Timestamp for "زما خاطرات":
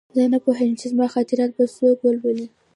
0.91-1.51